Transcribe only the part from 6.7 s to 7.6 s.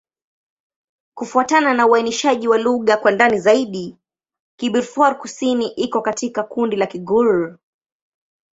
la Kigur.